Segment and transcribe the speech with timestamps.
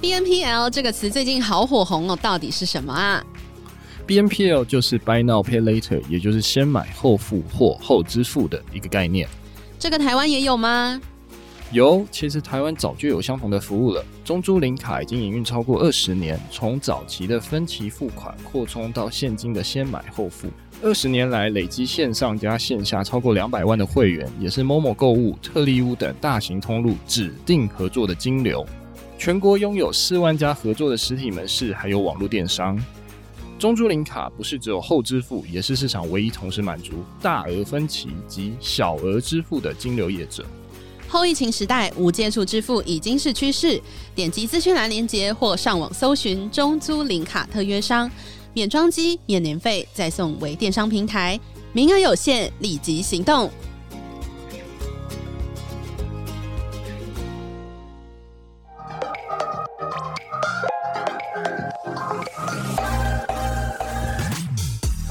[0.00, 3.24] BNPL 这个词最近好火红哦，到底是什么啊
[4.06, 9.28] ？BNPL 就是 Buy Now Pay Later，也就是先买后付或后支付的一个概念。
[9.76, 11.00] 这个台湾也有吗？
[11.72, 14.04] 有，其实台湾早就有相同的服务了。
[14.24, 20.48] 中租零卡已经营运超过二十年，从早期的分期付款扩充到现金的先买后付。
[20.80, 28.64] 二十年来，累积线上加线下超过两百万的会员，也是 Momo 购物、特利屋等大型通路指定合作的金流。
[29.18, 32.78] 全国拥有四万家合作的实体门市，还有网络电商。
[33.58, 40.46] 中租零卡不是只有后支付，也是市场唯一同时满足大额分期及小额支付的金流业者。
[41.08, 43.80] 后疫情时代，无接触支付已经是趋势。
[44.14, 48.08] 点击资讯栏链接或上网搜寻中租零卡特约商。
[48.54, 51.38] 免装机、免年费，再送微电商平台，
[51.72, 53.50] 名额有限，立即行动！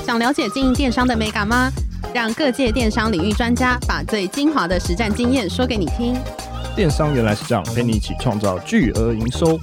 [0.06, 1.70] 想了解经营电商的美感吗？
[2.14, 6.16] 让各界电商领域专家把最精华的实战经验说给你听。
[6.76, 9.60] 电商原来是这样，陪你一起创造巨额营收。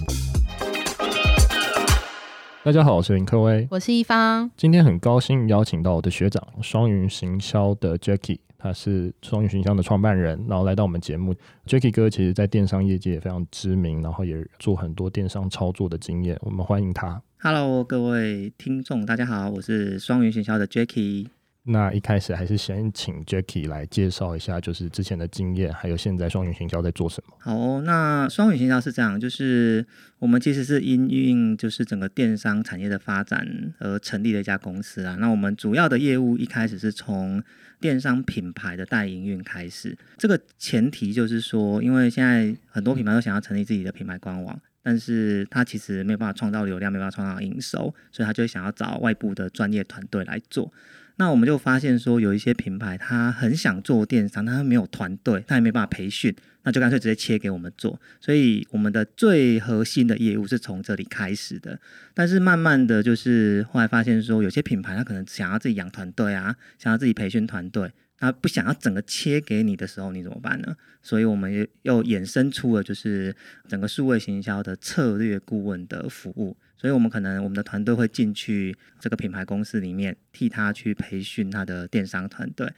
[2.63, 4.51] 大家好，我是林科威，我是一方。
[4.57, 11.35] 今天很高兴邀请到我的学长双云行销的 Jacky，他是双云行销的创办人，然后来到我们节目。
[11.67, 17.21] Jacky 哥其实在电商业界也非常知名，然后也做很多电商操作的经验，我们欢迎他。
[17.41, 21.27] Hello，各位听众，大家好，我是双云行销的 Jacky。
[21.67, 27.37] 那一开始还是先请 Jacky 来介绍一下，就是之前的经验，还有现在双云行销在做什么。
[27.41, 29.87] 好，那双云行销是这样，就是
[30.21, 33.47] 我们其实是因应就是整个电商产业的发展
[33.79, 35.17] 而成立的一家公司啊。
[35.21, 37.43] 那我们主要的业务一开始是从
[37.85, 50.73] 电商品牌的代营运开始，这个前提就是说，因为现在很多品牌都想要成立自己的品牌官网，但是他其实没有办法创造流量，没有办法创造营收，所以他就想要找外部的专业团队来做。
[51.17, 58.01] 那我们就发现说，有一些品牌他很想做电商，他没有团队，他也没办法培训，那就干脆直接切给我们做。
[58.21, 61.79] 所以我们的最核心的业务是从这里开始的。
[62.15, 67.93] 但是慢慢的就是后来发现说，有些品牌他可能想要自己养团队啊，想要自己培训团队。
[68.17, 70.75] 他不想要整个切给你的时候，你怎么办呢？
[71.03, 73.35] 所以我们又又衍生出了就是
[73.69, 76.57] 整个数位行销的策略顾问的服务。
[76.77, 82.73] 所以我们可能我们的团队会进去这个品牌公司里面，替他去培训他的电商团队。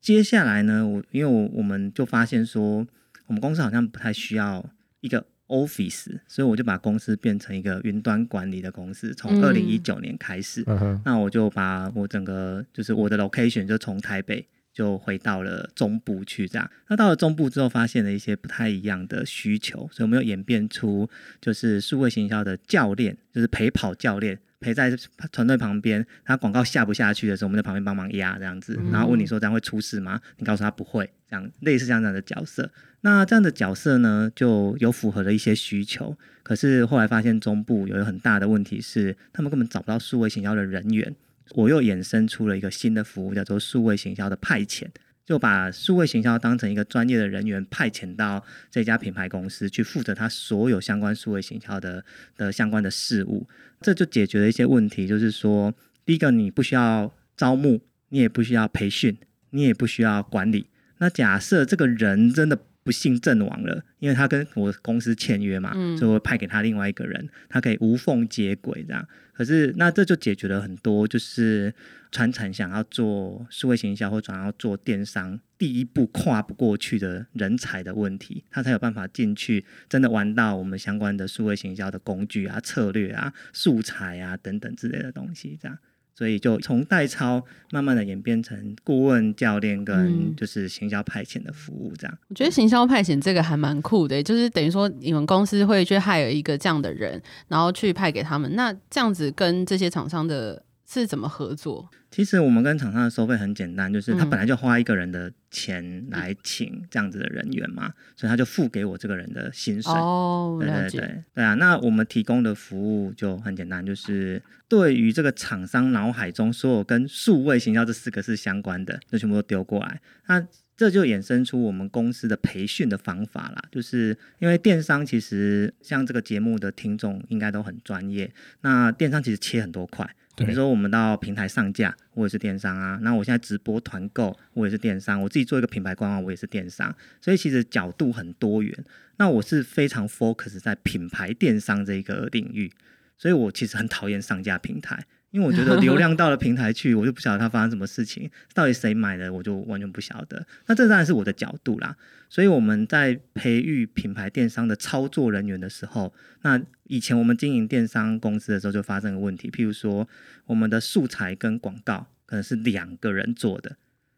[0.00, 2.86] 接下来呢，我因为我我们就发现说，
[3.26, 4.64] 我们公司好像不太需要
[5.00, 9.12] 一个 office，所以我就把公司变成一个云端管理的公司。
[9.14, 14.46] 从二零一九年开始，嗯、那我就把我整个就是我的 location 就从台北。
[14.80, 16.70] 就回到了中部去，这样。
[16.88, 21.06] 那到了中部之后，发现了一些不太一样的需求，所以我们又演变出
[21.38, 24.90] 就是数位行销的教练，就是陪跑教练，陪在
[25.30, 26.06] 团队旁边。
[26.24, 30.18] 他广告下不下去的时候，我们在旁边帮忙压这样子，然后问你说这样会出事吗？
[30.38, 32.70] 你告诉他不会，这样类似像这样的角色。
[33.02, 36.16] 那这样的角色呢，就有符合了一些需求。
[36.42, 41.14] 可是后来发现中部有一个很大的问题是，他们根本找不到数位行销的人员。
[41.54, 44.86] 我又衍生出了一个新的服务，叫做数位行销的派遣，
[45.26, 52.04] 就把数位行销当成一个专业的人员派遣到这家品牌公司去负责他所有相关数位行销的
[52.36, 53.48] 的相关的事务，
[53.80, 55.74] 这就解决了一些问题，就是说，
[56.04, 57.80] 第一个你不需要招募，
[58.10, 59.16] 你也不需要培训，
[59.50, 60.66] 你也不需要管理。
[60.98, 62.58] 那假设这个人真的
[62.90, 69.06] 不幸阵亡了，因为他跟我公司签约嘛，所以我派给他另外一个人，他可以无缝接轨这样。
[69.32, 71.72] 可是那这就解决了很多，就是
[72.10, 85.78] 传产想要做数位行销或想要做电商第一步跨不过去的人才的问题，他才有办法进去真的玩到我们相关的数位行销的工具啊、策略啊、素材啊等等之类的东西这样。
[86.14, 92.18] 所以就从代操慢慢的演变成顾问教练跟就是行销派遣的服务这样。
[92.28, 98.54] 我觉得行销派遣这个还蛮酷的，就是等于说你们公司会去 hire 一个这样的人，然后去派给他们。
[98.54, 100.62] 那这样子跟这些厂商的。
[100.92, 101.88] 是怎么合作？
[102.10, 109.92] 其实我们跟厂商的收费很简单，就是他本来就花一个人的钱来请这样子的人员嘛，嗯、所以他就付给我这个人的薪水。
[109.92, 111.54] 哦，对对对，对啊。
[111.54, 120.00] 那我们提供的服务就很简单，就是对于这个厂商脑海中所有跟数位行销这四个字相关的，就全部都丢过来。
[120.26, 120.44] 那
[120.76, 128.32] 这就衍生出我们公司的培训的方法啦，就是因为电商其实像这个节目的听众应该都很专业，
[128.62, 130.16] 那电商其实切很多块。
[130.40, 132.98] 比如说我们到平台上架，我也是电商啊。
[133.02, 135.20] 那我现在直播团购，我也是电商。
[135.22, 136.94] 我自己做一个品牌官网，我也是电商。
[137.20, 138.84] 所以其实角度很多元。
[139.18, 142.72] 那我是非常 focus 在品牌电商这一个领域，
[143.18, 145.04] 所以我其实很讨厌上架平台。
[145.30, 150.46] 因为我觉得流量 到了平台去，我就不晓得它发生什么事情，到底谁买的，我就完全不晓得。
[150.66, 151.96] 那这当然是我的角度啦。
[152.28, 156.12] 所以我们在培育品牌电商的操作人员的时候，
[156.42, 160.08] 那以前我们经营电商公司的时候就发生个问题，譬如说
[160.46, 163.76] 我们的素材跟广告可能是两个人做的，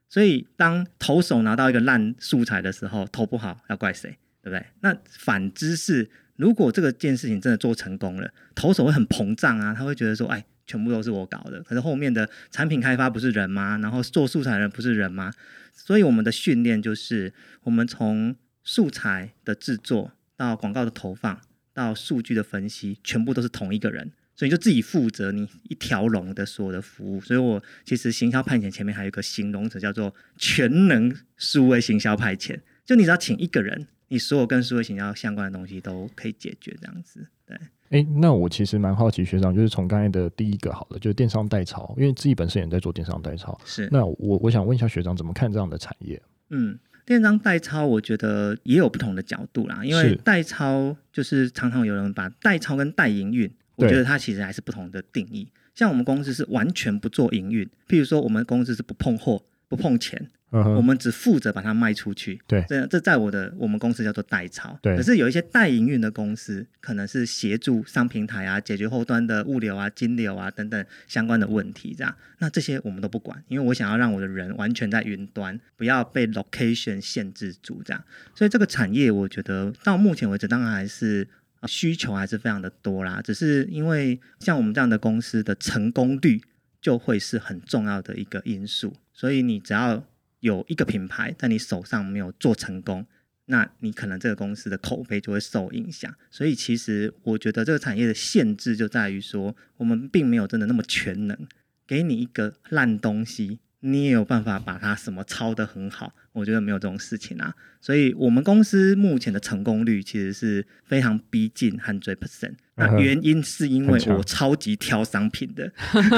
[0.09, 4.67] 所以当投手拿到一个烂素材的时候，投不好要怪谁，对不对？
[4.81, 10.45] 那反之是，如果这个件事情真的做成功了，投手会很膨胀啊，他会觉得说，哎。
[10.67, 13.79] 全部都是我搞的，可是后面的产品开发不是人吗？
[13.79, 15.33] 然后做素材的人不是人吗？
[15.75, 17.33] 所以我们的训练就是，
[17.63, 21.41] 我们从素材的制作到广告的投放
[21.73, 27.21] 到数据的分析，全部都是同一个人，所以就自己负责你一条龙的所有的服务。
[27.21, 37.59] 所以我其实行销派遣前面还有一个形容词叫做全能数位行销派遣，就你只要请一个人，你所有跟数位行销相关的东西都可以解决，这样子，对。
[37.93, 43.57] 哎，那我其实蛮好奇学长，就是从刚才的第一个好了，就是电商代操，因为自己本身也在做电商代操。
[43.67, 43.87] 是。
[43.93, 46.21] 那我我想问一下学长，怎么看这样的产业？
[46.49, 49.85] 嗯，电商代抄，我觉得也有不同的角度啦。
[49.85, 55.47] 因为代抄就是常常有人把代抄跟代营运，我觉得它其实还是不同的定义。
[55.75, 59.43] 像我们公司是完全不做营运，譬如说我们公司是不碰货、
[59.75, 60.29] 不碰钱。
[60.51, 60.75] Uh-huh.
[60.75, 62.39] 我们只负责把它卖出去。
[62.47, 64.79] 对，这这在我的我们公司叫做代操。
[64.83, 72.15] 对，可是有一些代营运的公司，可能是协助上平台啊，解决后端的物流啊、金流啊等等相关的问题，这样。
[72.39, 78.05] 那这些我们都不管，因为我想要让我的人完全在云端，不要被 location 限制住，这样。
[78.35, 81.27] 所以这个产业，我觉得到目前为止，当然还是
[81.67, 83.23] 需求还是非常的多啦。
[83.25, 86.43] 只是因为像我们这样的公司的成功率，
[86.83, 88.93] 就会是很重要的一个因素。
[89.15, 90.05] 所以你只要
[90.41, 93.07] 有一个品牌在你手上没有做成功，
[93.47, 96.15] 那你可能这个公司的口碑就会受影响。
[96.31, 101.47] 所以其实我觉得这个产业的限制就在于说，我们并没有真的那么全能，
[101.87, 103.61] 给你一个烂东西。
[103.85, 106.15] 你也有办法把它什么抄得很好？
[106.33, 107.55] 我觉得没有这种事情啊。
[107.81, 112.55] 所以我们公司目前的成功率其实是非常逼近 hundred percent。
[112.77, 115.73] 那原因是因为我超级挑商品的，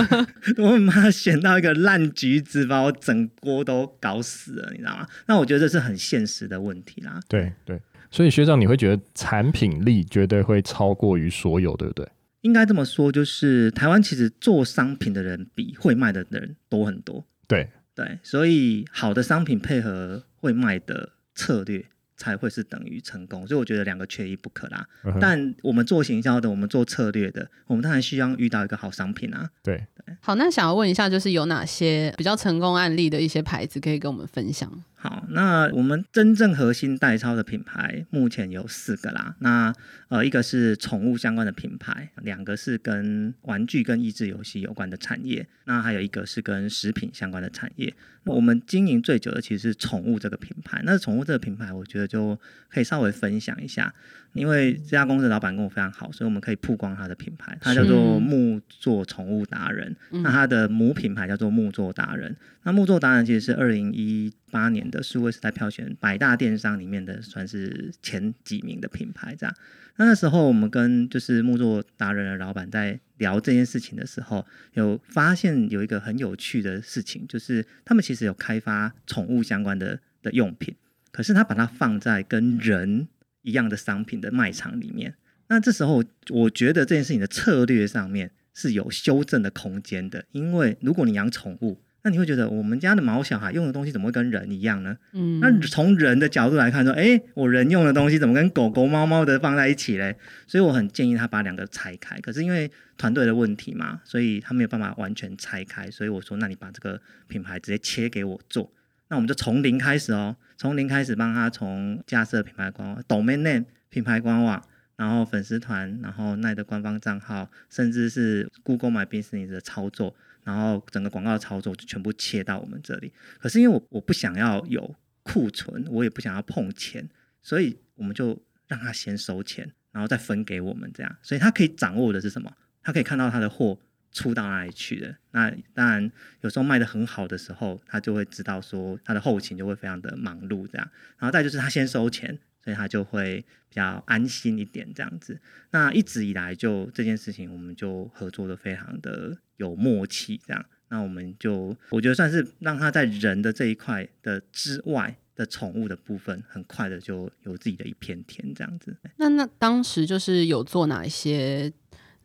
[0.62, 5.08] 我妈选到一个烂橘子，把我整锅都搞死了，你知道吗？
[5.26, 7.18] 那我觉得这是很现实的问题啦。
[7.28, 12.06] 对对，所以学长，你会觉得产品力绝对会超过于所有，对不对？
[12.42, 17.24] 应该这么说，就是台湾其实做商品的人比会卖的人多很多。
[17.46, 21.84] 对对，所以好的商品配合会卖的策略
[22.16, 24.86] 才会是等于成功，所以我觉得两个缺一不可啦。
[25.02, 25.18] Uh-huh.
[25.20, 29.50] 但我们做行销的，我们做策略的，我们当然需要遇到一个好商品啊。
[29.62, 34.70] 对对，好，那想要问一下，就是有哪些比较成功案例的一些牌子可以跟我们分享？
[35.04, 39.36] 好，那我们真正核心代超的品牌目前有四个啦。
[39.40, 39.70] 那
[40.08, 47.92] 呃，一个是宠物相关的品牌，两个是跟玩具跟益智游戏有关的产业，那还有一个是跟食品相关的产业。
[48.22, 50.80] 那我们经营最久的其实是宠物这个品牌。
[50.86, 52.40] 那宠物这个品牌，我觉得就
[52.70, 53.92] 可以稍微分享一下。
[54.34, 57.56] 因为这家公司的老板跟我非常好，所以我们可以曝光他的品牌。
[57.60, 62.36] 他叫做木作宠物达人，那他的母品牌叫做木作达人。
[62.64, 69.36] 那木作达人其实是二零一八年的数位时代票选百大电商里面的算是前几名的品牌。
[69.36, 69.54] 这样，
[69.96, 80.74] 那那时候我们跟就是木作达人的老板在聊这件事情的时候，有发现有一个很有趣的事情，就是他们其实有开发宠物相关的的用品，
[81.12, 83.06] 可是他把它放在跟人。
[83.44, 85.14] 一样的商品的卖场里面，
[85.46, 90.24] 那这时候我觉得这件事情的策略上面是有修正的空间的。
[90.32, 94.96] 因为如果你养宠物，那你会觉得我们家的毛小孩用的东西怎么会跟人一样呢？
[95.12, 100.16] 嗯，那从人的角度来看说，哎，我人用的东西怎么跟狗狗、猫猫的放在一起嘞？
[100.46, 102.18] 所以我很建议他把两个拆开。
[102.20, 105.90] 可是因为团队的问题嘛，所以他没有办法完全拆开。
[105.90, 108.70] 所以我说，那你把这个品牌直接切给我做。
[109.08, 114.62] 那我们就从零开始哦，从零开始帮他从架设品牌官网、domain name 品牌官网，
[114.96, 123.12] 然后粉丝团，然后奈的官方账号，甚至是 Google My Business 的操作，然后整个广告操作就全部切到我们这里。
[123.38, 127.08] 可是因为我我不想要有库存，我也不想要碰钱，
[127.42, 131.16] 所以我们就让他先收钱，然后再分给我们这样。
[131.22, 132.52] 所以他可以掌握的是什么？
[132.82, 133.78] 他可以看到他的货。
[134.14, 135.14] 出到哪里去的？
[135.32, 140.90] 那当然，有时候卖得很好的时候，他就会知道说他的后勤就会非常的忙碌这样。
[141.18, 145.38] 然后再就是他先收钱，所以他就会比较安心一点这样子。
[145.72, 150.64] 那一直以来就这件事情，我们就合作的非常的有默契，这样。
[150.88, 158.96] 那我们就我觉得算是让他在人的这一块的之外的宠物的部分，很快的就有自己的一片天这样子。
[159.16, 161.72] 那那当时就是有做哪一些，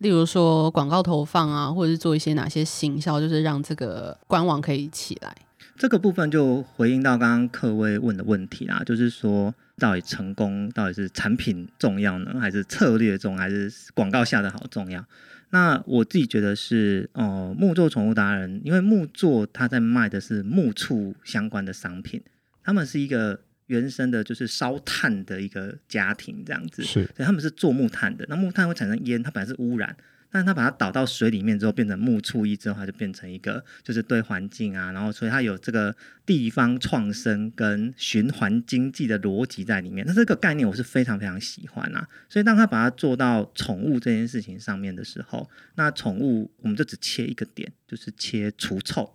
[0.00, 5.34] 例如说广告投放啊，或者是做一些哪些行销，就是让这个官网可以起来。
[5.76, 15.04] 这个部分就回应到刚刚客位问的问题啦，就是说到底成功到底是产品重要呢，还是策略重，还是广告下的好重要？
[15.50, 22.22] 那我自己觉得是，哦、木作宠物达人，因为木作他在卖的是木畜相关的商品，
[22.62, 23.40] 他们是一个
[23.70, 28.26] 原生的，就是烧炭的一个家庭这样子，是，所以他们是做木炭的。
[28.28, 29.96] 那木炭会产生烟，它本来是污染。
[30.32, 35.92] 但是它把它倒到水里面之后，变成木醋液之后，它就变成一个就是对环境啊，然后所以它有这个
[36.24, 40.06] 地方创生跟循环经济的逻辑在里面。
[40.06, 42.06] 那这个概念我是非常非常喜欢啊。
[42.28, 49.12] 所以当他把它做到宠物这件事情上面的时候，那宠物我们就只切一个点，就是切除臭，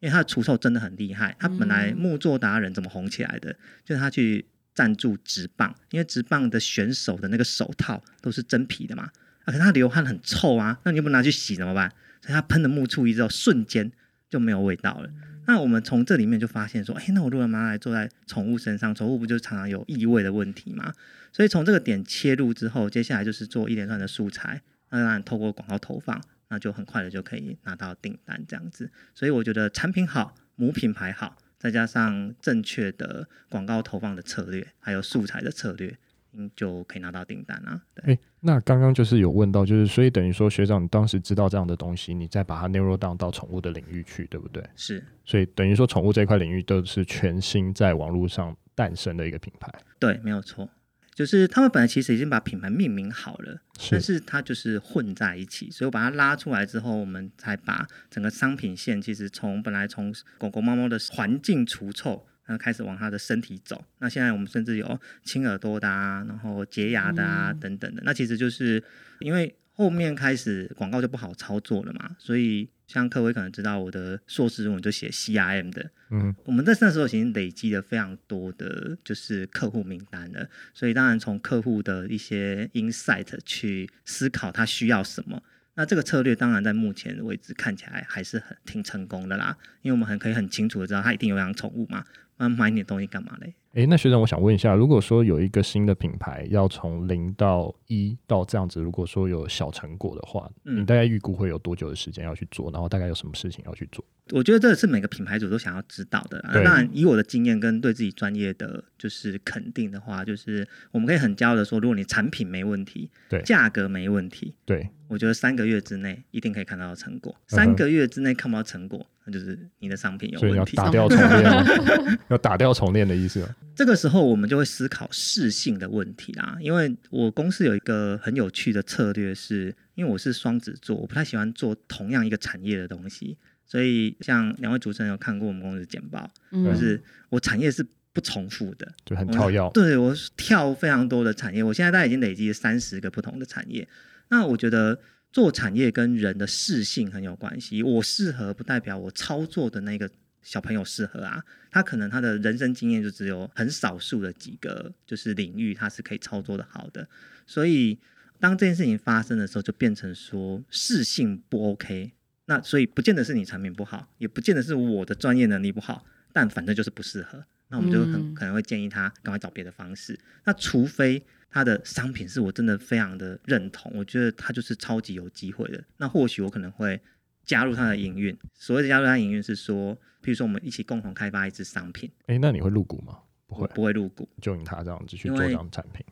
[0.00, 1.36] 因为他的除臭真的很厉害。
[1.38, 3.54] 他本来木作达人怎么红起来的，
[3.84, 9.10] 就是他去赞助直棒，因为直棒的选手的那个手套都是真皮的嘛。
[9.46, 11.90] 可是他流汗很臭啊，那你又不拿去洗怎么办？
[12.20, 13.90] 所以他喷了木醋液之后，瞬间
[14.28, 15.10] 就没有味道了。
[15.46, 20.92] 那我们从这里面就发现说，哎、欸，那我如果拿来做在宠物身上，宠物不就常常有异味的问题吗？
[21.32, 28.92] 所以从这个点切入之后，接下来就是做一连串的素材，那当然透过广告投放，那就很快的就可以拿到订单这样子。
[29.14, 35.96] 所以我觉得产品好，母品牌好，再加上正确的广告投放的策略，还有素材的策略。
[36.32, 37.82] 嗯，就可以拿到订单啊。
[37.92, 44.64] 对，欸、那刚刚就是有问到，就是所以等于说学长，你当时知道这样的东西，你再把它 narrow down 到宠物的领域去，对不对？
[44.76, 49.68] 是，所以等于说宠物这块领域都是全新在网络上诞生的一个品牌。
[49.98, 50.70] 对，没有错，
[51.20, 62.26] 就是他们本来其实已经把品牌命名好了，是但是它就是混在一起，所以我把它拉出来之后，我们才把整个商品线其实从本来从狗狗猫猫的环境除臭。
[62.46, 63.84] 那开始往它的身体走。
[63.98, 68.02] 那现在我们甚至有清耳朵的啊，然后洁牙的啊、嗯、等等的。
[68.04, 68.82] 那其实就是
[69.18, 75.90] 因为后面开始广告就不好操作了嘛，所以像克威可能知道，我的硕士论文就写 CRM 的。
[76.10, 85.40] 嗯，我们在那时候已经累积了非常多的就是客户名单了，所以当然从客户的一些 insight 去思考他需要什么。
[85.74, 92.04] 那这个策略当然在目前为止看起来还是很挺成功的啦，因为我们很可以很清楚的知道他一定有养宠物嘛。
[92.38, 93.54] 那买你的东西干嘛嘞？
[93.74, 102.68] 诶，那学长，我想问一下，如果说有一个新的品牌要从零到一到这样子，如果说有小成果的话，嗯，你大概预估会有多久的时间要去做？
[102.72, 104.04] 然后大概有什么事情要去做？
[104.32, 106.40] 我觉得这是每个品牌主都想要知道的。
[106.52, 117.36] 当然，以我的经验跟对自己专业的就是肯定的话，就是我们可以很骄傲的说，如果你产品没问题，对，价格没问题，对，我觉得三个月之内一定可以看到成果。
[117.46, 119.06] 三个月之内看不到成果。
[119.30, 121.64] 就是你的商品有问题，要打掉重练，
[122.28, 123.46] 要打掉重练的意思。
[123.74, 126.56] 这个时候我们就会思考适性的问题啦。
[126.60, 133.36] 因为我公司有一个很有趣的策略是，是因为我是双子座，我不太喜欢做同样一个产业的东西。
[133.64, 139.70] 所以像两位主持人有看过我们公司简报，嗯、就是我产业是不重复的，就很跳跃。
[139.72, 143.88] 对，我跳非常多的产业，我现在大概已经累积了三十个不同的产业。
[144.28, 144.98] 那我觉得。
[145.32, 150.10] 做产业跟人的适性很有关系，我适合不代表我操作的那个
[150.42, 157.08] 小朋友适合啊，他可能他的人生经验就只有很少数的几个就是领域，他是可以操作的好的，
[157.46, 157.98] 所以
[158.40, 162.12] 当这件事情发生的时候，就变成说适性不 OK，
[162.46, 171.24] 那所以不见得是你产品不好，也不见得是我的专业能力不好，但反正就是不适合，那我们就很可能会建议他赶快找别的方式，那除非。
[171.50, 175.82] 他的商品是我真的非常的认同，我觉得他就是超级有机会的。
[175.96, 177.00] 那或许我可能会
[177.44, 178.36] 加入他的营运。
[178.54, 182.08] 所谓的加入他的营运是说，譬如说我们一起共同开发一支商品。
[182.26, 183.18] 哎、欸，那你会入股吗？
[183.48, 186.06] 不会，不会入股，就用他这样子去做这样的产品。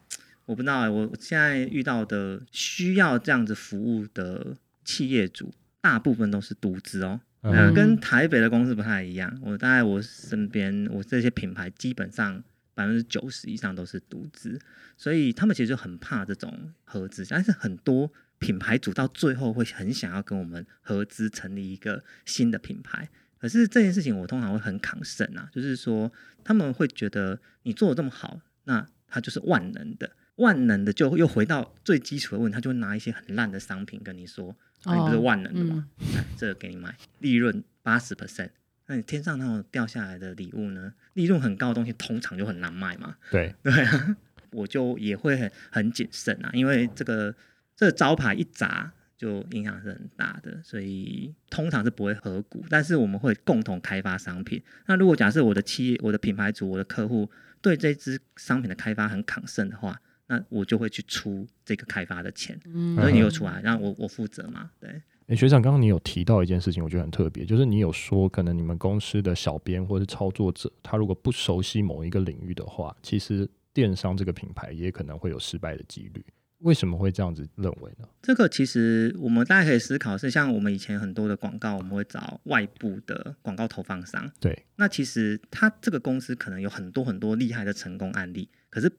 [0.45, 9.41] 我不知道、欸，我现在遇到的需要这样子服务的企业主，大部分都是独资哦，嗯、跟台北的公司不太一样。
[9.45, 12.43] 我大概我身边，我这些品牌基本上。
[12.79, 14.57] 百分之九十以上都是独资，
[14.97, 17.27] 所以他们其实就很怕这种合资。
[17.29, 18.09] 但是很多
[18.39, 23.09] 品牌主到最后会很想要跟我们合资成立一个新的品牌。
[23.41, 26.13] 可是这件事情我通常会很抗胜啊，就是说
[26.45, 34.55] 他们会觉得你做的这么好，那他就是万能的，万能的就又回到最基础的问题，他就会拿一些很烂的商品跟你说，
[34.85, 35.89] 啊你不是万能的吗？
[35.99, 38.51] 哦嗯、来， 这个给你买，利润八十 percent。
[38.89, 40.93] 那你天上那种掉下来的礼物呢？
[41.13, 43.17] 利润很高的东西通常就很难卖嘛。
[43.31, 44.17] 对 对啊，
[44.51, 47.35] 我就也会很很谨慎啊，因为这个
[47.77, 54.63] 这个招牌一砸，就影响是很大的，所以通常是不会合股，但是我们会共同开发商品。
[54.87, 57.31] 那如果假设我的企业、我的品牌主、我的客户
[57.61, 65.03] 对这支商品的开发很抗胜的话，那我就会去出这个开发的钱，嗯，所以你又出来，让我我负责嘛，对。
[65.29, 76.25] 哎、欸，学长，刚刚你有提到一件事情，我觉得很特别，就是你有说，可能你们公司的小编或是操作者，他如果不熟悉某一个领域的话，其实电商这个品牌也可能会有失败的几率。
[76.61, 78.09] 为什么会这样子认为呢？
[78.23, 84.33] 这个其实我们大家可以思考是，像我们以前很多的广告，我们会找外部的广告投放商。
[84.41, 88.91] 对，那其实他这个公司可能有很多很多厉害的成功案例，可是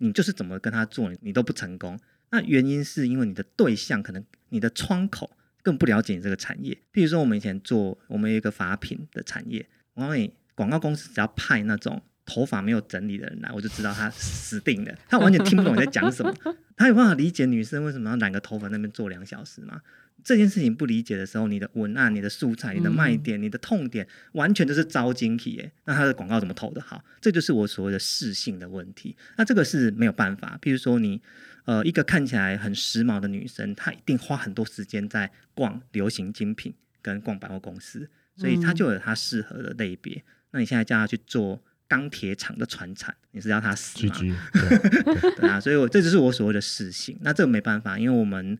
[0.00, 1.96] 你就是怎么跟他做，你都不成功。
[2.32, 5.30] 那原因是因为你的对象可能你的窗口
[5.66, 6.78] 更不了解你这个产业。
[6.92, 12.00] 比如说，我们以前做我们有一个发品的产业，我告诉你，广告公司只要派那种。
[12.28, 14.92] 头发没有整理的人来，我就知道他死定了。
[15.08, 16.34] 他完全听不懂你在讲什么。
[16.76, 19.80] 他有办法理解女生为什么要染个头发那边做两小时吗？
[20.24, 25.70] 这件事情不理解的时候，你的文案、你的素材、你的卖点、你的痛点，完全都是招惊体耶。
[25.84, 27.04] 那他的广告怎么投的好？
[27.20, 29.16] 这就是我所谓的适性的问题。
[29.36, 30.58] 那这个是没有办法。
[30.60, 31.22] 譬如说你，
[31.66, 40.24] 呃，一个看起来很时髦的女生，她一定花很多时间在逛流行精品跟逛百货公司，所以她就有她适合的类别。
[40.52, 41.62] 那你现在叫她去做。
[41.88, 44.16] 钢铁厂的传产，你是要她死吗？
[44.52, 47.16] 对，对啊，所以我这就是我所谓的适性。
[47.20, 48.58] 那这个没办法，因为我们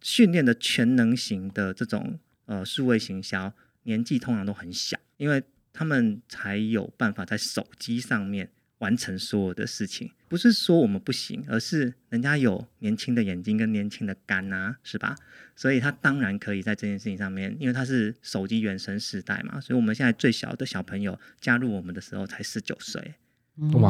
[0.00, 8.48] 训练的全能型的这种呃数位行销，年纪通常都很小，因为他们才有办法在手机上面。
[8.78, 15.16] 完成所有的事情，不是说我们不行，而是人家有年轻的眼睛跟年轻的肝啊，是吧？
[15.56, 23.14] 所以他当然可以在这件事情上面，因为他是手机原生时代嘛，所以我们现在最小的小朋友加入我们的时候才十九岁，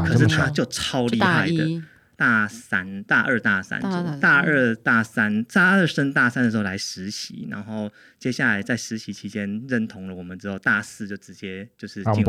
[0.06, 1.82] 可是他就超厉害的，
[2.18, 3.80] 大三、大二、大三，
[4.18, 12.24] 大二、大三，大二升大三的时候来实习，然后接下来在实习期间认同了我们之后，大四就直接就是进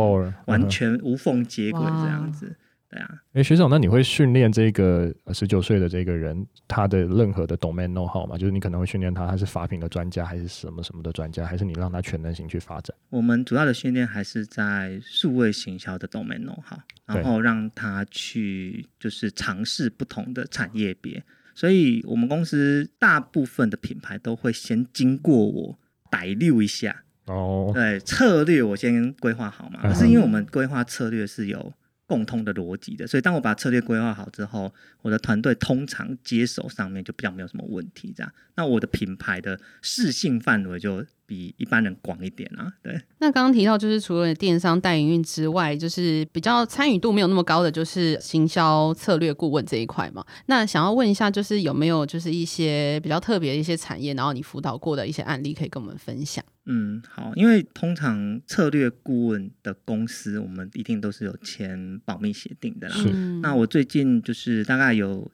[0.46, 2.56] 完全无缝接轨这样子。
[2.92, 8.38] 对啊，哎、欸，学长，那你会训练这个十九岁的这个人，他的任何的 domain know-how 吗？
[8.38, 12.96] 就是你可能会训练他，他是法品的专家，还是什么什么的专家，还是你让他全能型去发展？
[13.10, 21.22] 我们主要的训练还是在数位行销的 domain know-how，然后让他去就是尝试不同的产业别。
[21.54, 29.82] 所以我们公司大部分的品牌都会先经过我带溜一下哦，对，策略我先规划好嘛。
[29.82, 31.74] 可是因为我们规划策略是有。
[32.10, 38.12] 共通的逻辑的，所以当我把策略规划好之后，我的团队通常接手上面就比较没有什么问题。
[38.18, 42.74] 这样，那我的品牌的适性范围就比一般人广一点啊。
[42.82, 43.00] 对。
[43.20, 50.26] 那刚刚提到就是除了电商代营运之外，就是比较参与度没有那么高的，就是行销策略顾问这一块嘛。
[50.48, 56.44] 那想要问一下，就是有没有就是一些比较特别的一些产业，然后你辅导过的一些案例可以跟我们分享？
[56.66, 62.96] 嗯，好，因为通常策略顾问的公司，我们一定都是有签保密协定的啦。
[62.96, 63.10] 是。
[63.42, 65.30] 那我最近就是大概有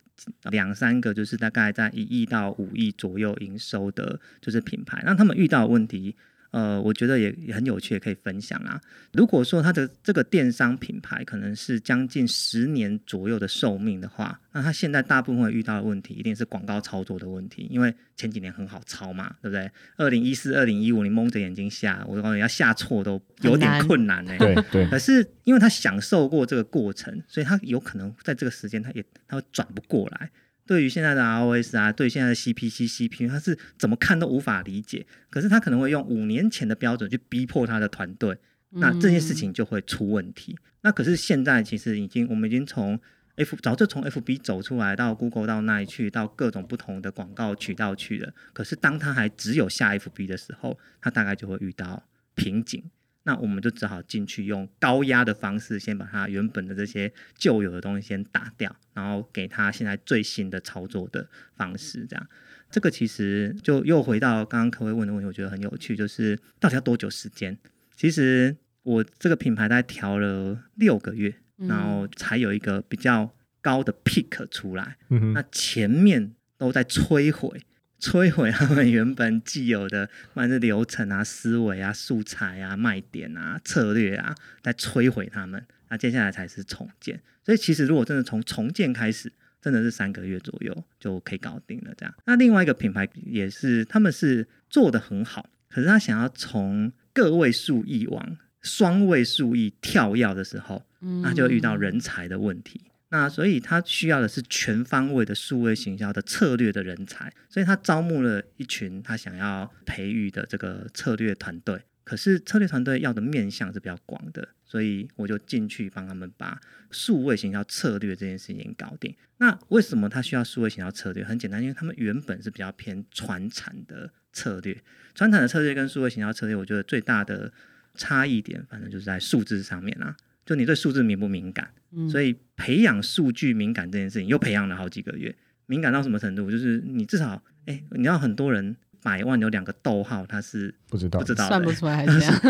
[0.52, 6.16] 两三个，就是大概在一亿到五亿左右营收的，就是品牌，那他们遇到的问题。
[6.56, 8.80] 呃，我觉得也也很有趣，也可以分享啊。
[9.12, 19.70] 如果说它的这个电商品牌可能是将近十年左右的寿命的话，那它现在大部分遇到的问题，一定是广告操作的问题，因为前几年很好操嘛，对不对？
[19.98, 24.38] 二零一四、二零一五，你蒙着眼睛下，我告诉你要下错都有点困难 呢、欸。
[24.38, 24.90] 对对。
[24.90, 30.32] 可是因为他享受过这个过程，所以他有可能在这个时间，他也他会转不过来。
[30.66, 35.06] 对于现在的 ROS 啊，对于现在的 CPC、CP，他是怎么看都无法理解。
[35.30, 38.38] 可是他可能会用五年前的标准去逼迫他的团队，
[38.72, 40.54] 那这件事情就会出问题。
[40.54, 43.00] 嗯、那可是现在其实已经，我们已经从
[43.36, 48.34] F 早就从 FB 走出来，到 Google 到那里去，到各种不同的广告渠道去了。
[48.54, 52.84] 可是当他还只有下 FB 的时候，他大概就会遇到瓶颈。
[53.28, 62.06] 那我们就只好进去用高压的方式，先把它原本的这些旧有的东西先打掉，然后给它现在最新的操作的方式。
[62.08, 62.28] 这样，
[62.70, 67.58] 这个其实就又回到刚刚科威问的问题，我觉得很有趣，就是到底要多久时间？
[67.96, 74.98] 其实我这个品牌大概调了六个月，然后才有一个比较高的 peak 出来。
[75.10, 77.60] 嗯、那前面都在摧毁。
[78.00, 85.66] 摧毁他们原本既有的，不管是流程啊、思维啊、素材啊、卖点啊、策略啊，在摧毁他们。
[85.90, 87.20] 那接下来才是重建。
[87.44, 89.32] 所以其实如果真的从重建开始，
[89.62, 91.94] 真的是三个月左右就可以搞定了。
[91.98, 92.14] 这样。
[92.26, 100.84] 那另外一个品牌也是，他们是做得很好，可是他想要从个位数亿往双位数亿跳跃的时候，
[101.24, 102.82] 那就遇到人才的问题。
[103.10, 111.82] 那所以他需要的是全方位的数位行销的策略的人才，所以他招募了一群他想要培育的这个策略团队。
[112.04, 119.16] 可是策略团队要的面向是比较广的，所以我就进去帮他们把数位行销策略这件事情搞定。
[119.38, 121.24] 那为什么他需要数位行销策略？
[121.24, 124.80] 很简单，因为他们原本是比较偏传产的策略，
[125.16, 127.52] 传产的策略跟数位行销策略，我觉得最大的
[127.96, 130.16] 差异点，反正就是在数字上面啊。
[130.46, 131.70] 就你对数字敏不敏感？
[131.92, 135.36] 嗯，所以培养数据敏感这件事情，又培养了好几个月。
[135.66, 136.52] 敏感到什么程度？
[136.52, 138.76] 就是你至少，哎、欸，你要很多人。
[139.04, 142.04] 百万有两个逗号，他是不知道，不知道，算不出来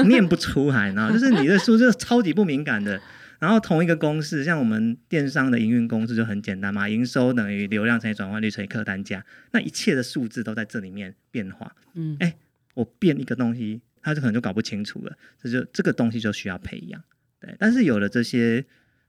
[0.05, 1.11] 念不出来呢。
[1.11, 2.97] 就是你的数字超级不敏感的。
[3.39, 11.75] 然后同一个公式，像我们电商的营运公式就很简单嘛，营收等于流量乘以转换率乘以客单价，那一切的数字都在这里面变化。
[11.95, 12.37] 嗯，哎、欸，
[12.73, 15.17] 我变一个东西，他就可能就搞不清楚了。
[15.43, 17.03] 这就这个东西就需要培养。
[17.45, 18.65] 对，但是有了这些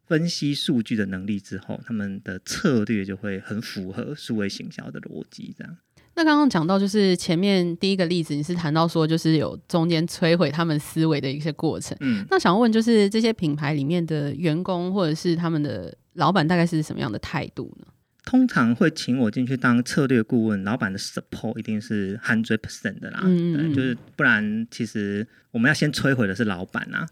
[0.07, 5.77] 分析数据的能力之后，他们的策略就会很符合数位行销的逻辑，这样。
[6.15, 11.97] 那刚刚讲到，就是前面第一个例子，你是谈到说，就是有中间摧毁他们思维的一些过程。
[12.01, 17.87] 嗯，那想问，就是这些品牌里面的员工或者是他们的老板，大概是什么样的态度呢？
[18.27, 23.23] 通常会请我进去当策略顾问，老板的 support 一定是 hundred percent 的啦。
[23.25, 27.09] 嗯，对，就是不然，其实我们要先摧毁的是老板啊。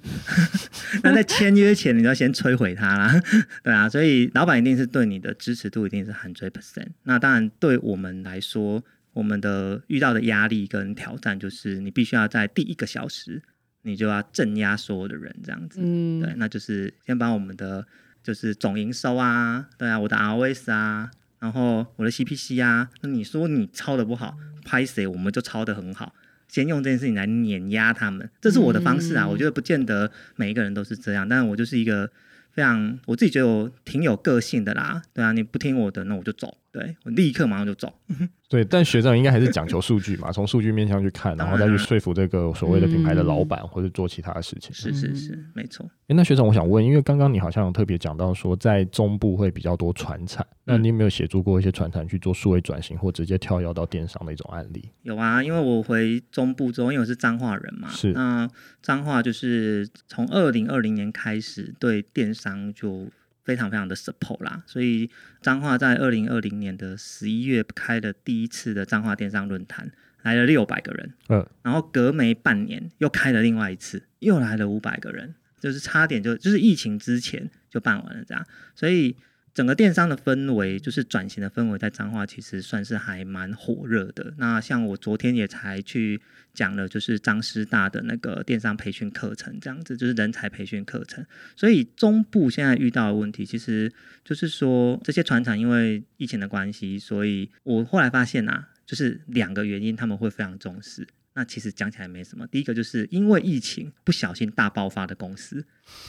[1.03, 3.19] 那在签约前，你就要先摧毁他啦。
[3.65, 6.89] 对啊，所以老板一定是对你的支持度一定是 hundred percent。
[7.05, 8.85] 那当然，对我们来说。
[9.15, 13.41] 我们的遇到的压力跟挑战，就是你必须要在第一个小时，
[13.83, 15.79] 你就要镇压所有的人，这样子。
[15.81, 17.87] 嗯，对，那就是先把我们的
[18.25, 26.15] 就是总营收啊，对啊，我的 ROS 啊，然后我的 CPC 啊，那你说你抄的不好，拍谁我们就抄的很好，
[26.49, 29.27] 先用这件事情来碾压他们，这是我的方式啊。
[29.27, 32.11] 嗯，我觉得不见得每一个人都是这样，但是我就是一个
[32.55, 35.03] 非常我自己觉得我挺有个性的啦。
[35.13, 37.93] 对啊，你不听我的，那我就走，对，我立刻马上就走。
[38.49, 44.73] 对，但学长应该还是讲求数据嘛，从数据面向去看，然后再去说服这个所谓的品牌的老板，或者做其他的事情。
[44.73, 45.85] 是是是，没错。
[46.07, 54.89] 哎，那学长，我想问，因为刚刚你好像有特别讲到说，在中部会比较多传产，那你有没有协助过一些传产去做数位转型，或直接跳跃到电商的一种案例？
[55.03, 58.49] 有啊，因为我回中部之后，因为我是彰化人嘛，是那
[58.81, 62.44] 彰化就是从二零二零年开始对电商
[62.75, 63.11] 就。
[63.45, 65.11] 非常非常的 support 啦，所以
[65.43, 78.43] 彰化在二零二零年的十一月开了第一次的彰化电商论坛，来了六百个人，嗯，然后隔没半年又开了另外一次，又来了五百个人，就是差点就就是疫情之前就办完了这样，
[78.75, 79.15] 所以。
[79.55, 84.35] 整个电商的氛围，就是转型的氛围，在彰化其实算是还蛮火热的。
[84.37, 86.21] 那像我昨天也才去
[86.53, 91.25] 讲了，就是彰师大的那个电商培训课程，这样子就是人才培训课程。
[91.55, 93.93] 所以中部现在遇到的问题，其实
[94.25, 101.07] 就是说这些船厂因为疫情的关系，所以我后来发现啊，就是两个原因他们会非常重视。
[101.37, 102.47] 那其实讲起来没什么。
[102.47, 105.65] 第一个就是因为疫情不小心大爆发的公司，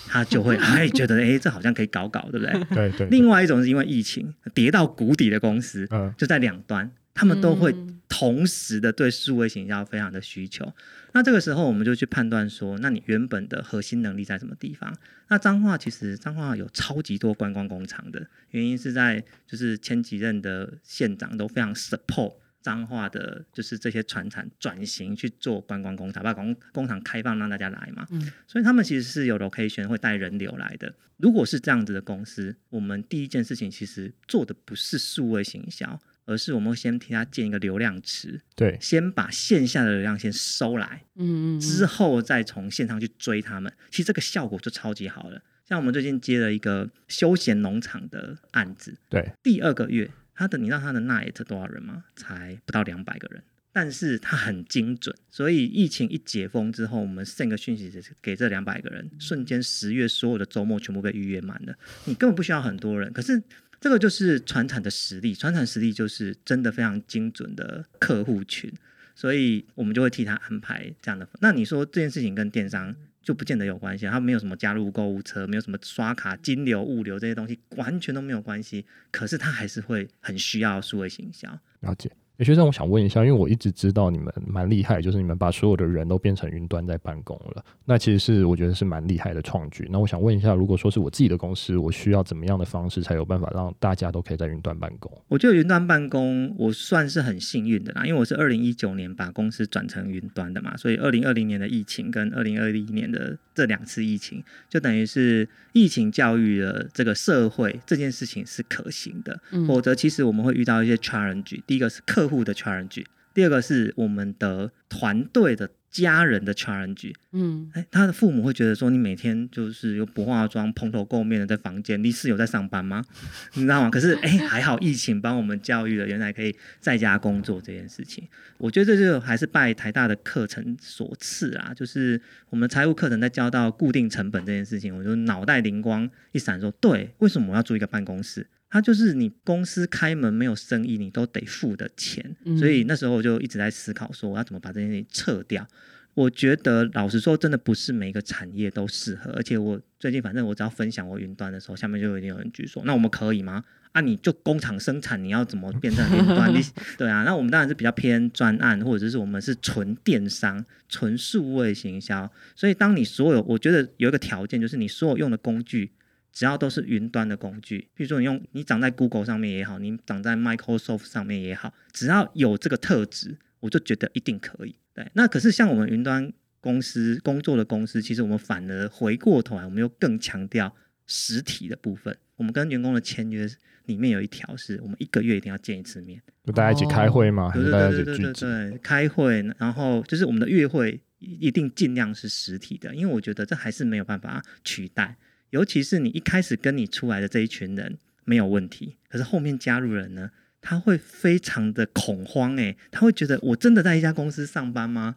[0.07, 2.63] 他就会 哎觉得哎这好像可以搞搞，对不对？
[2.75, 3.07] 对对。
[3.09, 7.75] 另外一种是因为疫情跌到谷底的公司，就在两端，他们都会
[8.07, 10.71] 同时的对数位行销非常的需求。
[11.13, 14.95] 那这个时候我们就去判断说，那你原本的核心能力在什么地方？
[15.29, 22.35] 那彰化其实彰化有超级多观光工厂的原因是在就是前几任的县长都非常 support。
[22.65, 28.07] 彰化的，就是这些船厂转型去做观光工厂，把工工厂开放让大家来嘛。
[28.09, 30.91] 嗯，所以他们其实是有 location 会带人流来的。
[31.17, 43.71] 如果是这样子的公司，我们第一件事情其实做的不是数位行销，而是我们会先替他建一个流量池，对，先把线下的流量先收来，嗯嗯，之后再从线上去追他们。
[43.91, 45.39] 其实这个效果就超级好了。
[45.63, 50.09] 像我们最近接了一个休闲农场的案子，对，第二个月。
[50.35, 52.03] 他的，你知道他的 Night 多少人吗？
[52.15, 61.73] 才不到两百个人，但是他很精准，所以疫情一解封之后，我们 send 个讯息给这两百个人，瞬间十月所有的周末全部被预约满了。
[62.03, 63.41] 你根本不需要很多人，可是
[63.79, 68.71] 这个就是传产的实力，传产实力就是真的非常精准的客户群，
[69.15, 71.27] 所以我们就会替他安排这样的。
[71.39, 72.95] 那你说这件事情跟电商？
[73.25, 78.85] 就不见得有关系，他没有什么加入购物车，没有什么刷卡、金流、物流这些东西，完全都没有关系。
[79.11, 81.59] 可是他还是会很需要数位行销。
[81.79, 82.11] 了解。
[82.37, 87.63] 欸、学长，我想问一下，因为我一直知道你们蛮厉害，就是你们把所有的人都变成云端在办公了。
[87.85, 89.87] 那其实是我觉得是蛮厉害的创举。
[89.89, 95.09] 那我想问一下，如果说是我自己的公司，我需要怎么样的方式才有办法让大家都可以在云端办公？
[95.29, 109.39] 我觉得云端办公我算是很幸运的啦，因为我是二零一九年把公司转成云端的嘛，所以二零二零年的疫情跟二零二一年的这两次疫情，就等于是疫情教育了这个社会这件事情是可行的。
[109.51, 111.61] 嗯、否则，其实我们会遇到一些 challenge。
[111.65, 117.13] 第一个是客客户的 challenge，第二个是我们的团队的家人的 challenge。
[117.31, 123.03] 嗯，哎，他的父母会觉得说，你每天就是又不化妆、蓬头垢面的在房间，你是有在上班吗？
[123.53, 123.91] 你知道吗？
[123.91, 128.27] 可是哎，还好疫情帮我们教育了，原来可以在家工作这件事情。
[128.57, 138.47] 我觉得这就还是拜台大的课程所赐啊，就是我们财务课程在教到固定成本这件事情，我就脑袋灵光一闪，说对，为什么我要租一个办公室？
[138.75, 142.35] 它就是你公司开门没有生意，你都得付的钱。
[142.59, 145.65] 所以那时候我就一直在思考，说我要怎么把这件事情撤掉。
[146.13, 149.31] 我觉得老实说，真的不是每个产业都适合。
[149.31, 153.63] 而且我最近反正我只要分享我云端的时候，下面就一定有人举手，那我们可以吗？
[153.93, 156.53] 啊，你就工厂生产，你要怎么变成云端？
[156.53, 156.61] 你
[156.97, 162.29] 对啊，那我们当然是比较偏专案，或者是我们是纯电商、纯数位行销。
[162.57, 165.91] 所以当你所有，我觉得有一个条件，就是你所有用的工具。
[166.35, 174.75] 只要都是云端的工具，比如说你用你长在 Google 上面也好，你长在 Microsoft 上面也好，只要有这个特质，我就觉得一定可以。
[174.93, 180.75] 对，那可是像我们云端公司工作的公司，其实我们反而回过头来，我们又更强调
[181.07, 182.17] 实体的部分。
[182.35, 183.49] 我们跟员工的签约
[183.85, 187.49] 里面有一条是，我们一个月一定要见一次面，就大家一起开会吗？
[187.53, 195.15] 对对对对对对对，开会，然后就是我们的月会一定尽量是实体的，因为我觉得这还是没有办法取代。
[195.51, 200.31] 尤其是你一开始跟你出来的这一群人没有问题，可是后面加入人呢，
[200.61, 205.15] 他会非常的恐慌诶，他会觉得我真的在一家公司上班吗？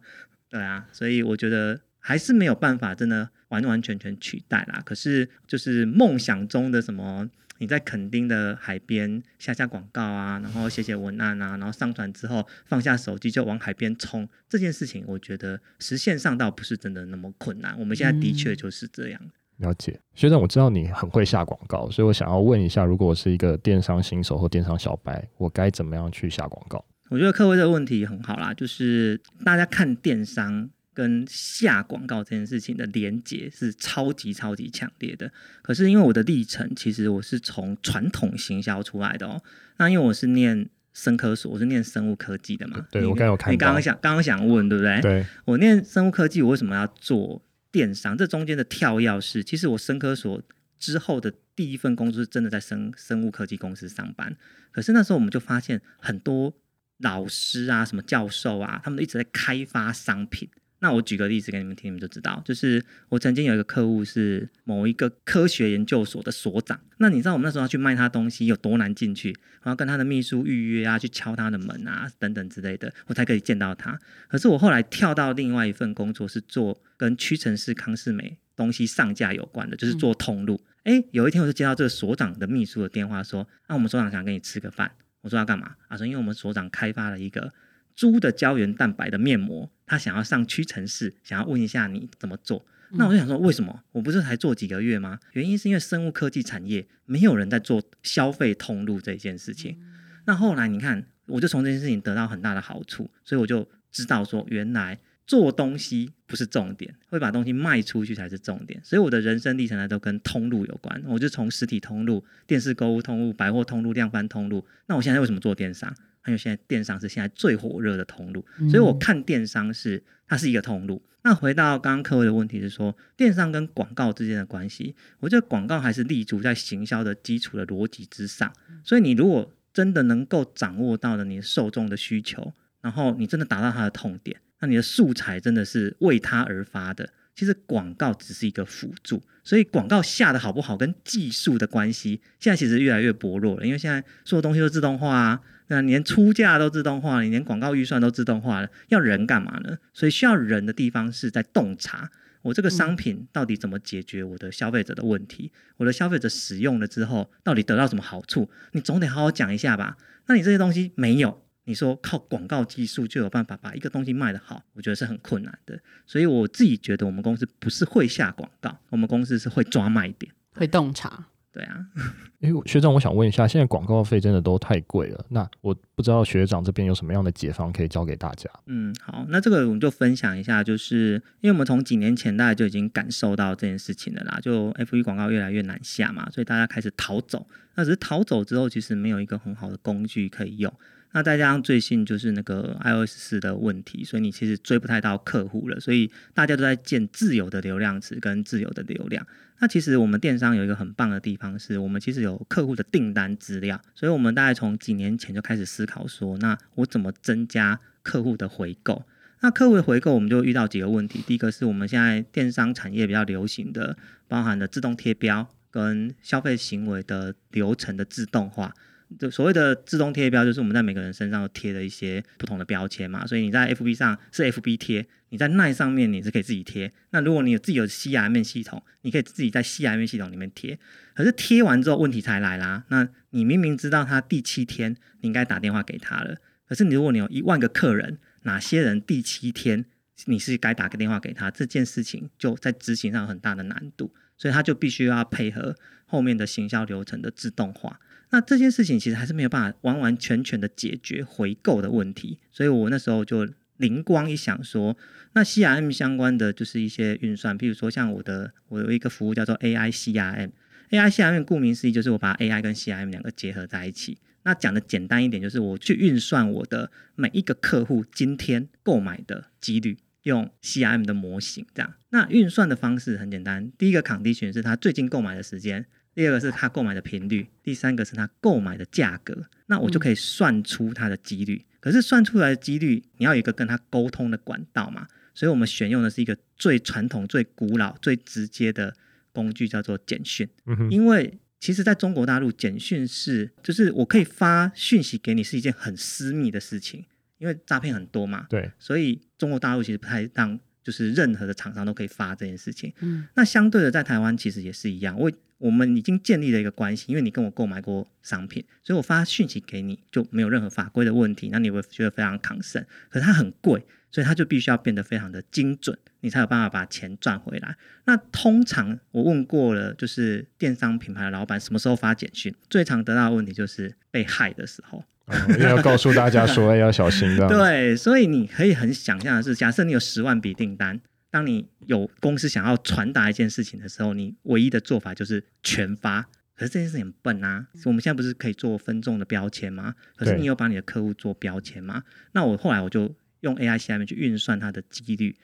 [0.49, 4.81] 对啊，所以我觉得还是没有办法真的完完全全取代啦。
[4.85, 17.77] 可是就是梦想中的什么，你在垦丁的海边下下广告啊，然后写写文案啊，然后上传之后放下手机就往海边冲，这件事情我觉得实现上倒不是真的那么困难。
[17.79, 19.19] 我们现在的确就是这样。
[19.23, 26.83] 嗯了解，学长，我知道你很会下广告，所以我想要问一下，如果我是一个电商新手或电商小白，我该怎么样去下广告？
[27.09, 35.29] 我觉得客户这个问题很好啦，就是大家看电商跟下广告这件事情的连结是超级超级强烈的。
[35.61, 39.41] 可是因为我的历程，其实我是从传统行销出来的哦。
[39.77, 42.85] 那因为我是念生科所，我是念生物科技的嘛。
[42.91, 43.51] 对，我刚有看。
[43.51, 45.01] 你刚刚想刚刚想问，对不对？
[45.01, 45.25] 对。
[45.43, 47.41] 我念生物科技，我为什么要做？
[47.71, 50.41] 电商这中间的跳跃是，其实我生科所
[50.77, 54.35] 之后的第一份工作是真的在生生物科技公司上班。
[54.71, 56.53] 可是那时候我们就发现很多
[56.97, 60.49] 老师啊、什么教授啊，他们都一直在开发商品。
[60.81, 62.41] 那我举个例子给你们听，你们就知道。
[62.45, 66.79] 就是我曾经有一个客户是某一个科学研究所的所长。
[66.97, 69.29] 那你知道我们那时候要去卖他东西有多难进去？
[69.61, 73.99] 然后跟他的秘书预约啊，去敲他的门啊，等等之类的，我才可以见到他。
[74.29, 80.61] 可是我后来跳到另外一份工作，是做跟屈臣氏、康士美东西上架有关的，就是做通路。
[80.83, 84.89] 哎、嗯，有一天我就接到这个所长的秘书的电话，说：“那、啊、我们所长想跟你吃个饭。”
[85.21, 87.53] 我说：“要干嘛？”啊，说因为我们所长开发了一个。
[87.95, 92.63] 猪的胶原蛋白的面膜，他想要上屈臣氏，想要问一下你怎么做。
[92.91, 93.83] 那我就想说，为什么？
[93.91, 95.19] 我不是才做几个月吗？
[95.33, 99.77] 原因是因为生物科技产业没有人在做消费通路这件事情。
[100.25, 108.79] 那后来你看，我就从这件事情得到很大的好处，所以我就知道说，原来做东西不是重点，会把东西卖出去才是重点。
[108.83, 111.01] 所以我的人生历程呢，都跟通路有关。
[111.05, 114.65] 我就从实体通路、电视购物通路、百货通路、量贩通路。
[114.87, 115.95] 那我现在为什么做电商？
[116.29, 121.01] 因为现在电商是现在最火热的通路，所以我看电商是它是一个通路。
[121.23, 128.53] 那回到刚刚各位的问题是说，电商跟广告之间的关系，我觉得广告还是立足在行销的基础的逻辑之上。
[128.83, 137.09] 所以你如果真的能够掌握到了你的受众的需求，然后你真的达到他的痛点，那你的素材真的是为他而发的。
[137.35, 143.65] 其实广告只是一个辅助，所以广告下的好不好跟技术的关系，现在其实越来越薄弱了。
[143.65, 149.77] 因为现在所有东西都自动化啊，那连出价都自动化了，你连广告预算都自动化了，要人干嘛呢？
[149.93, 159.95] 所以需要人的地方是在洞察我这个商品到底怎么解决我的消费者的问题，我的消费者使用了之后到底得到什么好处，你总得好好讲一下吧。
[160.27, 161.45] 那你这些东西没有。
[161.65, 165.79] 你说靠广告技术就有办法把一个东西卖得好，我觉得是很困难的。
[166.07, 171.27] 所以我自己觉得我们公司不是会下广告，我们公司是会抓卖点，会洞察。
[171.59, 171.85] 对啊。
[172.39, 178.49] 哎，学长，我想问一下，现在广告费真的都太贵了，那我不知道学长这边有什么样的解方可以教给大家？
[178.67, 187.45] 嗯，好，那这个我们就分享一下，就是因为我们从几年前大家就已经感受到这件事情了啦，就 FB 广告越来越难下嘛，所以大家开始逃走。
[187.75, 190.73] 那只是逃走之后，其实没有一个很好的工具可以用。
[191.11, 199.25] 那再加上最近就是那个 iOS 四的问题，所以你其实追不太到客户了，所以大家都在建自有的流量池跟自有的流量。
[199.61, 209.03] 那其实我们电商有一个很棒的地方，是我们其实有客户的订单资料，所以我们大概从几年前就开始思考说，那我怎么增加客户的回购？
[209.41, 211.23] 那客户的回购，我们就遇到几个问题。
[211.25, 218.73] 第一个是我们现在电商产业比较流行的，包含了自动贴标跟消费行为的流程的自动化。
[219.17, 226.91] 就所谓的自动贴标，就是我们在每个人身上贴了一些不同的标签嘛，所以你在 FB 上是 FB 贴，你在 LINE 上面你是可以自己贴。
[227.09, 230.77] 那如果你有自己有 CRM 系统，你可以自己在 CRM 系统里面贴。
[231.15, 239.85] 可是贴完之后问题才来啦，那你明明知道他第七天你应该打电话给他了，可是你如果你有一万个客人，哪些人第七天
[240.25, 247.99] 你是该打个电话给他，这件事情就在执行上有很大的难度，所以他就必须要配合后面的行销流程的自动化。
[248.31, 254.95] 那这件事情其实还是没有办法完完全全的解决回购的问题，所以我那时候就灵光一想说，
[255.33, 264.19] 那 CRM 相关的就是一些运算，譬如说像我的我有一个服务叫做 AI CRM，AI CRM 顾名思义就是我把 AI 跟 CRM 两个结合在一起。
[264.43, 271.93] 那讲的简单一点，就是我去运算我的每一个客户今天购买的几率，用 CRM 的模型这样。
[272.09, 275.85] 那运算的方式很简单，第一个 condition 是他最近购买的时间。
[276.19, 281.55] 第二个是他购买的频率，第三个是他购买的价格，那我就可以算出他的几率。
[281.55, 288.93] 嗯、可是算出来的几率，你要有一个跟他沟通的管道嘛，所以我们选用的是一个最传统、最古老、最直接的
[289.31, 290.45] 工具，叫做简讯。
[290.65, 297.05] 嗯、因为其实在中国大陆，简讯是就是我可以发讯息给你是一件很私密的事情，
[297.37, 298.45] 因为诈骗很多嘛。
[298.49, 302.91] 对，所以中国大陆其实不太让就是任何的厂商都可以发这件事情。
[302.99, 305.31] 嗯，那相对的在台湾其实也是一样，我。
[305.59, 312.83] 我们已经建立了一个关系，因为你跟我购买过商品，所以我发讯息给你就没有任何法规的问题，那你会觉得非常抗胜。
[313.09, 317.75] 可是它很贵，所以它就必须要变得非常的精准，你才有办法把钱赚回来。
[318.05, 325.03] 那通常我问过了，就是电商品牌的老板什么时候发简讯，最常得到的问题就是被害的时候，
[325.49, 327.47] 因为要告诉大家说要小心的。
[327.51, 331.01] 对，所以你可以很想象的是，假设你有十万笔订单。
[331.31, 336.29] 当你有公司想要传达一件事情的时候，你唯一的做法就是全发。
[336.55, 337.67] 可是这件事情很笨啊！
[337.85, 339.95] 我们现在不是可以做分众的标签吗？
[340.17, 342.03] 可是你有把你的客户做标签吗？
[342.33, 345.37] 那我后来我就用 AI 下面去运算它的几率。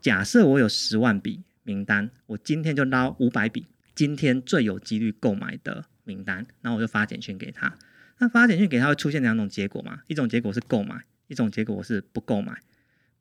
[0.00, 7.76] 假设我有十万笔名单，我今天就捞五百笔今天最有几率购买的名单，然后我就发简讯给他。
[8.16, 10.00] 那发简讯给他会出现两种结果嘛？
[10.06, 12.56] 一种结果是购买，一种结果是不购买。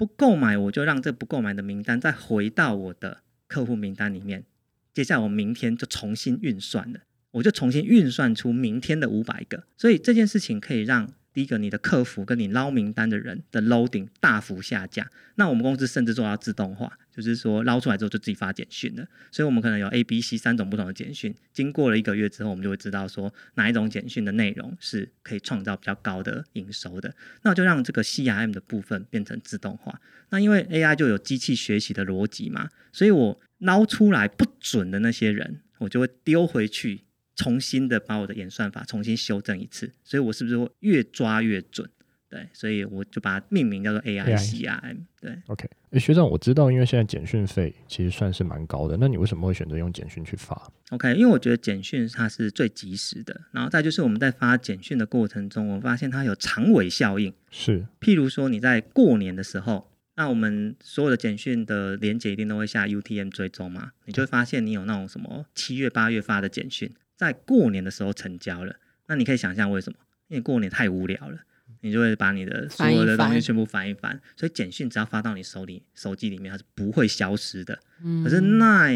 [0.02, 4.46] 不购买，我就让这不购买的名单再回到我的客户名单里面。
[4.92, 9.68] 接下来我明天就重新运算了，我就重新运算出明天的五百个。
[9.78, 11.14] 所以这件事情可以让。
[11.34, 15.08] 第一个，你的客服跟你捞名单的人的 loading 大幅下降。
[15.36, 19.08] 那我们公司甚至做到自动化，就是说捞出来之后就自己发简讯了。
[19.32, 27.14] 所以我们可能有 A、B、C 三种不同的简讯，经过了一个月之后，我们就会知道说哪一种简讯的内容是可以创造比较高的营收的。
[27.44, 30.00] 那我就让这个 CRM 的部分变成自动化。
[30.30, 37.06] 那因为 AI 就有机器学习的逻辑嘛，所以我捞出来不准的那些人，我就会丢回去。
[37.42, 41.90] 重新的把我的演算法重新修正一次，所以我是不是会越抓越准？
[42.30, 45.00] 对，所以我就把它命名叫做 AI CRM。
[45.20, 45.70] 对，OK。
[45.90, 57.34] 哎，学长，我知道，因为现在简讯费其实算是蛮高的，那你为什么会选择用简讯去发？OK，因为我觉得简讯它是最及时的，然后再就是我们在发简讯的过程中，我发现它有长尾效应。
[57.50, 66.90] 是，譬如说你在过年的时候，那我们所有的简讯的连接一定都会下 UTM 追踪嘛，你就会发现你有那种什么七月八月发的简讯。
[67.22, 70.00] 在过年的时候成交了，那你可以想象为什么？
[70.28, 71.38] 因为过年太无聊了，
[71.82, 74.20] 你就会把你的所有的东西全部翻一翻。
[74.36, 77.78] 所以简讯只要发到你手里手机里面，它是不会消失的。
[78.04, 78.90] 嗯、可是那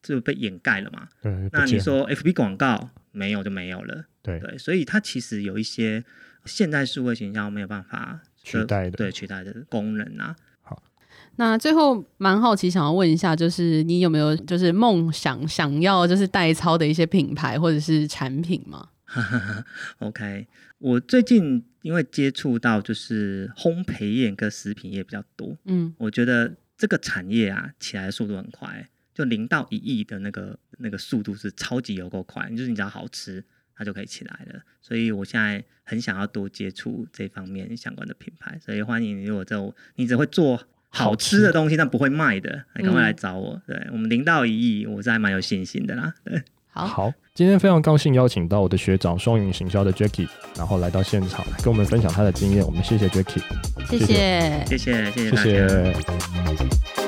[0.00, 1.08] 就被掩盖了嘛？
[1.20, 1.48] 对。
[1.50, 4.04] 那你说 FB 广告没有就没有了。
[4.22, 6.04] 对对，所以它其实有一些
[6.44, 10.36] 现代数位形象没有办法取代的，对取代的功能啊。
[11.36, 18.90] 那最后蛮好奇，想要问一下，就是你有没有就是梦想想要就是代操的一些品牌或者是产品吗？
[19.98, 20.46] OK，
[20.78, 33.44] 我最近因为接触到就是烘焙业跟食品业比较多，嗯，我觉得这个产业啊起来的速度很快，就零到一亿的那个那个速度是超级有够快，就是你只要好吃，
[33.76, 34.60] 它就可以起来了。
[34.80, 39.56] 所以我现在很想要多接触这方面相关的品牌，所以欢迎你，如果这
[39.94, 40.60] 你只会做
[40.94, 43.54] 好吃的东西，但不会卖的，你赶快来找我。
[43.54, 46.14] 嗯、对我们零到一亿，我是还蛮有信心的啦。
[46.24, 46.40] 对。
[46.76, 50.26] 好，好，今天非常高兴邀请到我的学长双云行销的 Jacky，
[50.56, 52.66] 然后来到现场跟我们分享他的经验。
[52.66, 53.40] 我们谢谢 Jacky，
[53.88, 55.68] 谢谢，谢谢，谢谢，谢谢。
[55.68, 57.03] 谢谢。